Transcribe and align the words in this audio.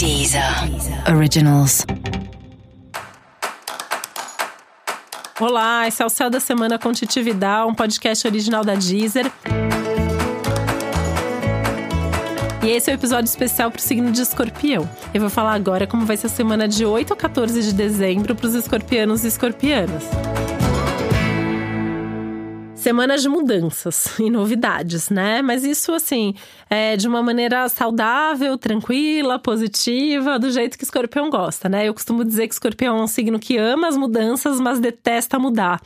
Deezer 0.00 0.42
Originals. 1.14 1.84
Olá, 5.38 5.86
esse 5.86 6.02
é 6.02 6.06
o 6.06 6.08
Céu 6.08 6.30
da 6.30 6.40
Semana 6.40 6.78
com 6.78 6.90
Titi 6.90 7.20
Vidal, 7.20 7.68
um 7.68 7.74
podcast 7.74 8.26
original 8.26 8.64
da 8.64 8.74
Deezer. 8.76 9.30
E 12.62 12.70
esse 12.70 12.88
é 12.88 12.94
o 12.94 12.96
um 12.96 12.98
episódio 12.98 13.28
especial 13.28 13.70
para 13.70 13.78
o 13.78 13.82
signo 13.82 14.10
de 14.10 14.22
escorpião. 14.22 14.88
Eu 15.12 15.20
vou 15.20 15.28
falar 15.28 15.52
agora 15.52 15.86
como 15.86 16.06
vai 16.06 16.16
ser 16.16 16.28
a 16.28 16.30
semana 16.30 16.66
de 16.66 16.82
8 16.82 17.12
a 17.12 17.16
14 17.16 17.62
de 17.62 17.74
dezembro 17.74 18.34
para 18.34 18.46
os 18.46 18.54
escorpianos 18.54 19.22
e 19.24 19.28
escorpianas. 19.28 20.04
Semanas 22.80 23.20
de 23.20 23.28
mudanças 23.28 24.06
e 24.18 24.30
novidades, 24.30 25.10
né? 25.10 25.42
Mas 25.42 25.64
isso, 25.64 25.92
assim, 25.92 26.34
é 26.70 26.96
de 26.96 27.06
uma 27.06 27.22
maneira 27.22 27.68
saudável, 27.68 28.56
tranquila, 28.56 29.38
positiva, 29.38 30.38
do 30.38 30.50
jeito 30.50 30.78
que 30.78 30.84
escorpião 30.84 31.28
gosta, 31.28 31.68
né? 31.68 31.86
Eu 31.86 31.92
costumo 31.92 32.24
dizer 32.24 32.48
que 32.48 32.54
escorpião 32.54 32.96
é 32.96 33.02
um 33.02 33.06
signo 33.06 33.38
que 33.38 33.58
ama 33.58 33.86
as 33.86 33.98
mudanças, 33.98 34.58
mas 34.58 34.80
detesta 34.80 35.38
mudar. 35.38 35.78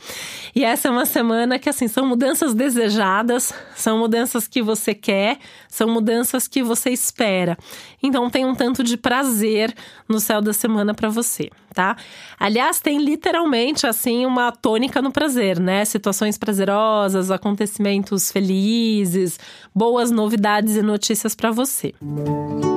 E 0.55 0.63
essa 0.63 0.87
é 0.87 0.91
uma 0.91 1.05
semana 1.05 1.59
que, 1.59 1.67
assim, 1.67 1.89
são 1.89 2.07
mudanças 2.07 2.53
desejadas, 2.53 3.53
são 3.75 3.99
mudanças 3.99 4.47
que 4.47 4.61
você 4.61 4.95
quer, 4.95 5.37
são 5.67 5.89
mudanças 5.89 6.47
que 6.47 6.63
você 6.63 6.91
espera. 6.91 7.57
Então, 8.01 8.29
tem 8.29 8.45
um 8.45 8.55
tanto 8.55 8.81
de 8.85 8.95
prazer 8.95 9.75
no 10.07 10.21
céu 10.21 10.41
da 10.41 10.53
semana 10.53 10.93
para 10.93 11.09
você 11.09 11.49
tá? 11.75 11.97
Aliás, 12.39 12.79
tem 12.79 12.97
literalmente 12.97 13.85
assim 13.85 14.25
uma 14.25 14.51
tônica 14.51 15.01
no 15.01 15.11
prazer, 15.11 15.59
né? 15.59 15.83
Situações 15.83 16.37
prazerosas, 16.37 17.29
acontecimentos 17.29 18.31
felizes, 18.31 19.37
boas 19.75 20.09
novidades 20.09 20.77
e 20.77 20.81
notícias 20.81 21.35
para 21.35 21.51
você. 21.51 21.93
Música 22.01 22.74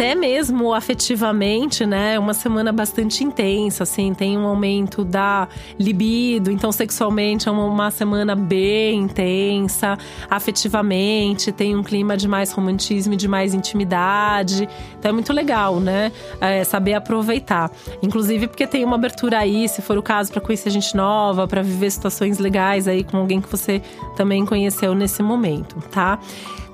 até 0.00 0.14
mesmo 0.14 0.72
afetivamente, 0.72 1.84
né? 1.84 2.18
Uma 2.18 2.32
semana 2.32 2.72
bastante 2.72 3.22
intensa, 3.22 3.82
assim, 3.82 4.14
tem 4.14 4.38
um 4.38 4.46
aumento 4.46 5.04
da 5.04 5.46
libido, 5.78 6.50
então 6.50 6.72
sexualmente 6.72 7.46
é 7.50 7.52
uma, 7.52 7.66
uma 7.66 7.90
semana 7.90 8.34
bem 8.34 9.00
intensa, 9.00 9.98
afetivamente, 10.30 11.52
tem 11.52 11.76
um 11.76 11.82
clima 11.82 12.16
de 12.16 12.26
mais 12.26 12.50
romantismo 12.50 13.12
e 13.12 13.16
de 13.16 13.28
mais 13.28 13.52
intimidade. 13.52 14.66
Então 14.98 15.10
é 15.10 15.12
muito 15.12 15.34
legal, 15.34 15.78
né? 15.78 16.10
É, 16.40 16.64
saber 16.64 16.94
aproveitar. 16.94 17.70
Inclusive 18.02 18.48
porque 18.48 18.66
tem 18.66 18.82
uma 18.82 18.96
abertura 18.96 19.40
aí, 19.40 19.68
se 19.68 19.82
for 19.82 19.98
o 19.98 20.02
caso, 20.02 20.32
para 20.32 20.40
conhecer 20.40 20.70
gente 20.70 20.96
nova, 20.96 21.46
para 21.46 21.60
viver 21.60 21.90
situações 21.90 22.38
legais 22.38 22.88
aí 22.88 23.04
com 23.04 23.18
alguém 23.18 23.38
que 23.38 23.50
você 23.50 23.82
também 24.16 24.46
conheceu 24.46 24.94
nesse 24.94 25.22
momento, 25.22 25.76
tá? 25.90 26.18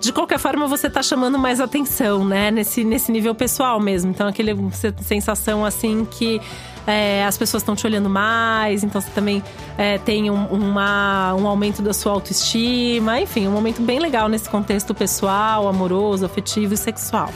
De 0.01 0.13
qualquer 0.13 0.39
forma 0.39 0.67
você 0.67 0.89
tá 0.89 1.03
chamando 1.03 1.39
mais 1.39 1.61
atenção, 1.61 2.25
né? 2.25 2.51
Nesse, 2.51 2.85
nesse 2.85 3.11
nível 3.11 3.35
pessoal 3.35 3.81
mesmo. 3.81 4.11
Então, 4.11 4.27
aquele 4.29 4.55
sensação 5.03 5.65
assim 5.65 6.07
que. 6.11 6.41
É, 6.89 7.25
as 7.25 7.37
pessoas 7.37 7.65
estão 7.65 7.75
te 7.75 7.85
olhando 7.85 8.09
mais, 8.09 8.85
então 8.85 9.01
você 9.01 9.11
também 9.11 9.43
é, 9.77 9.99
tem 9.99 10.31
um, 10.31 10.47
uma, 10.47 11.35
um 11.35 11.49
aumento 11.49 11.83
da 11.83 11.93
sua 11.93 12.13
autoestima. 12.13 13.21
Enfim, 13.21 13.49
um 13.49 13.51
momento 13.51 13.83
bem 13.83 13.99
legal 13.99 14.29
nesse 14.29 14.49
contexto 14.49 14.95
pessoal, 14.95 15.67
amoroso, 15.67 16.25
afetivo 16.25 16.75
e 16.75 16.77
sexual. 16.77 17.29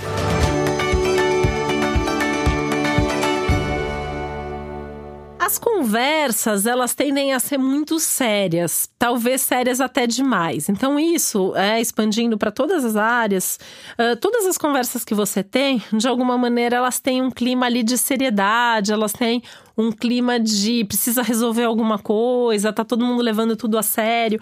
As 5.50 5.58
conversas, 5.58 6.64
elas 6.64 6.94
tendem 6.94 7.32
a 7.32 7.40
ser 7.40 7.58
muito 7.58 7.98
sérias, 7.98 8.88
talvez 8.96 9.40
sérias 9.40 9.80
até 9.80 10.06
demais. 10.06 10.68
Então, 10.68 10.96
isso 10.96 11.56
é 11.56 11.80
expandindo 11.80 12.38
para 12.38 12.52
todas 12.52 12.84
as 12.84 12.94
áreas. 12.94 13.58
Uh, 13.98 14.14
todas 14.20 14.46
as 14.46 14.56
conversas 14.56 15.04
que 15.04 15.12
você 15.12 15.42
tem, 15.42 15.82
de 15.92 16.06
alguma 16.06 16.38
maneira, 16.38 16.76
elas 16.76 17.00
têm 17.00 17.20
um 17.20 17.32
clima 17.32 17.66
ali 17.66 17.82
de 17.82 17.98
seriedade, 17.98 18.92
elas 18.92 19.12
têm 19.12 19.42
um 19.76 19.90
clima 19.90 20.38
de 20.38 20.84
precisa 20.84 21.20
resolver 21.20 21.64
alguma 21.64 21.98
coisa, 21.98 22.72
tá 22.72 22.84
todo 22.84 23.04
mundo 23.04 23.20
levando 23.20 23.56
tudo 23.56 23.76
a 23.76 23.82
sério. 23.82 24.40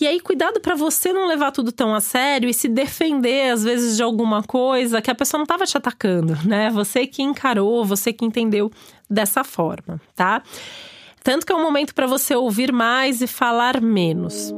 E 0.00 0.06
aí, 0.06 0.18
cuidado 0.18 0.60
para 0.60 0.74
você 0.74 1.12
não 1.12 1.26
levar 1.26 1.52
tudo 1.52 1.70
tão 1.70 1.94
a 1.94 2.00
sério 2.00 2.48
e 2.48 2.54
se 2.54 2.68
defender, 2.68 3.50
às 3.50 3.62
vezes, 3.62 3.98
de 3.98 4.02
alguma 4.02 4.42
coisa 4.42 5.02
que 5.02 5.10
a 5.10 5.14
pessoa 5.14 5.38
não 5.38 5.44
estava 5.44 5.66
te 5.66 5.76
atacando, 5.76 6.38
né? 6.46 6.70
Você 6.70 7.06
que 7.06 7.22
encarou, 7.22 7.84
você 7.84 8.10
que 8.10 8.24
entendeu 8.24 8.70
dessa 9.10 9.44
forma, 9.44 10.00
tá? 10.16 10.42
Tanto 11.22 11.44
que 11.44 11.52
é 11.52 11.54
um 11.54 11.62
momento 11.62 11.94
para 11.94 12.06
você 12.06 12.34
ouvir 12.34 12.72
mais 12.72 13.20
e 13.20 13.26
falar 13.26 13.78
menos. 13.78 14.54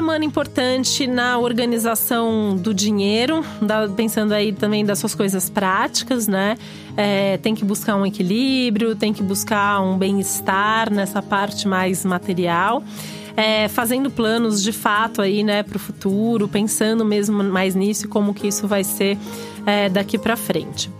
Semana 0.00 0.24
importante 0.24 1.06
na 1.06 1.38
organização 1.38 2.56
do 2.56 2.72
dinheiro, 2.72 3.44
pensando 3.94 4.32
aí 4.32 4.50
também 4.50 4.82
das 4.82 4.98
suas 4.98 5.14
coisas 5.14 5.50
práticas, 5.50 6.26
né? 6.26 6.56
É, 6.96 7.36
tem 7.36 7.54
que 7.54 7.66
buscar 7.66 7.96
um 7.96 8.06
equilíbrio, 8.06 8.96
tem 8.96 9.12
que 9.12 9.22
buscar 9.22 9.78
um 9.82 9.98
bem-estar 9.98 10.90
nessa 10.90 11.20
parte 11.20 11.68
mais 11.68 12.02
material. 12.02 12.82
É, 13.36 13.68
fazendo 13.68 14.10
planos 14.10 14.62
de 14.62 14.72
fato 14.72 15.20
aí, 15.20 15.44
né, 15.44 15.62
para 15.62 15.76
o 15.76 15.78
futuro, 15.78 16.48
pensando 16.48 17.04
mesmo 17.04 17.44
mais 17.44 17.74
nisso 17.74 18.06
e 18.06 18.08
como 18.08 18.32
que 18.32 18.48
isso 18.48 18.66
vai 18.66 18.82
ser 18.82 19.18
é, 19.66 19.90
daqui 19.90 20.16
para 20.16 20.34
frente. 20.34 20.90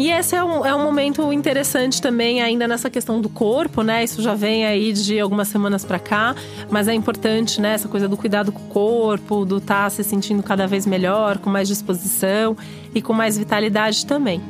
E 0.00 0.10
esse 0.10 0.34
é 0.34 0.42
um, 0.42 0.64
é 0.64 0.74
um 0.74 0.82
momento 0.82 1.30
interessante 1.30 2.00
também, 2.00 2.40
ainda 2.40 2.66
nessa 2.66 2.88
questão 2.88 3.20
do 3.20 3.28
corpo, 3.28 3.82
né? 3.82 4.02
Isso 4.02 4.22
já 4.22 4.34
vem 4.34 4.64
aí 4.64 4.94
de 4.94 5.20
algumas 5.20 5.48
semanas 5.48 5.84
para 5.84 5.98
cá, 5.98 6.34
mas 6.70 6.88
é 6.88 6.94
importante, 6.94 7.60
né? 7.60 7.74
Essa 7.74 7.86
coisa 7.86 8.08
do 8.08 8.16
cuidado 8.16 8.50
com 8.50 8.62
o 8.62 8.68
corpo, 8.68 9.44
do 9.44 9.58
estar 9.58 9.84
tá 9.84 9.90
se 9.90 10.02
sentindo 10.02 10.42
cada 10.42 10.66
vez 10.66 10.86
melhor, 10.86 11.36
com 11.36 11.50
mais 11.50 11.68
disposição 11.68 12.56
e 12.94 13.02
com 13.02 13.12
mais 13.12 13.36
vitalidade 13.36 14.06
também. 14.06 14.40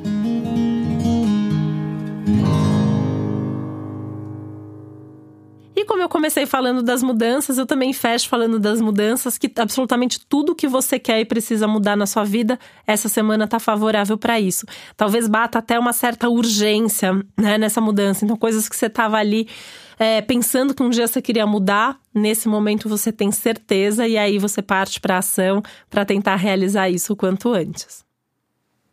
Como 5.84 6.02
eu 6.02 6.08
comecei 6.08 6.46
falando 6.46 6.82
das 6.82 7.02
mudanças, 7.02 7.58
eu 7.58 7.66
também 7.66 7.92
fecho 7.92 8.28
falando 8.28 8.58
das 8.58 8.80
mudanças, 8.80 9.38
que 9.38 9.50
absolutamente 9.56 10.20
tudo 10.28 10.54
que 10.54 10.66
você 10.66 10.98
quer 10.98 11.20
e 11.20 11.24
precisa 11.24 11.66
mudar 11.68 11.96
na 11.96 12.06
sua 12.06 12.24
vida, 12.24 12.58
essa 12.86 13.08
semana 13.08 13.46
tá 13.46 13.58
favorável 13.58 14.18
para 14.18 14.40
isso. 14.40 14.66
Talvez 14.96 15.28
bata 15.28 15.58
até 15.58 15.78
uma 15.78 15.92
certa 15.92 16.28
urgência 16.28 17.12
né, 17.36 17.58
nessa 17.58 17.80
mudança. 17.80 18.24
Então, 18.24 18.36
coisas 18.36 18.68
que 18.68 18.76
você 18.76 18.88
tava 18.88 19.16
ali 19.16 19.48
é, 19.98 20.20
pensando 20.22 20.74
que 20.74 20.82
um 20.82 20.90
dia 20.90 21.06
você 21.06 21.20
queria 21.20 21.46
mudar, 21.46 21.98
nesse 22.14 22.48
momento 22.48 22.88
você 22.88 23.12
tem 23.12 23.30
certeza 23.30 24.08
e 24.08 24.16
aí 24.16 24.38
você 24.38 24.62
parte 24.62 25.00
para 25.00 25.18
ação 25.18 25.62
para 25.88 26.04
tentar 26.04 26.36
realizar 26.36 26.88
isso 26.88 27.12
o 27.12 27.16
quanto 27.16 27.52
antes. 27.52 28.09